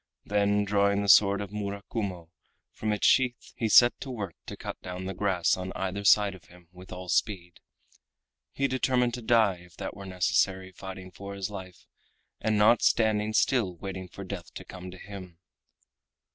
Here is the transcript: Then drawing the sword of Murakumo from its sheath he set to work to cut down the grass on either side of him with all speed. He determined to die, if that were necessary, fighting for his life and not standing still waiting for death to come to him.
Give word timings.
Then 0.25 0.65
drawing 0.65 1.03
the 1.03 1.07
sword 1.07 1.41
of 1.41 1.51
Murakumo 1.51 2.31
from 2.71 2.91
its 2.91 3.05
sheath 3.05 3.53
he 3.55 3.69
set 3.69 3.93
to 3.99 4.09
work 4.09 4.33
to 4.47 4.57
cut 4.57 4.81
down 4.81 5.05
the 5.05 5.13
grass 5.13 5.55
on 5.55 5.71
either 5.75 6.03
side 6.05 6.33
of 6.33 6.45
him 6.45 6.69
with 6.71 6.91
all 6.91 7.07
speed. 7.07 7.59
He 8.51 8.67
determined 8.67 9.13
to 9.13 9.21
die, 9.21 9.57
if 9.57 9.77
that 9.77 9.95
were 9.95 10.07
necessary, 10.07 10.71
fighting 10.71 11.11
for 11.11 11.35
his 11.35 11.51
life 11.51 11.85
and 12.39 12.57
not 12.57 12.81
standing 12.81 13.31
still 13.33 13.75
waiting 13.75 14.07
for 14.07 14.23
death 14.23 14.51
to 14.55 14.65
come 14.65 14.89
to 14.89 14.97
him. 14.97 15.37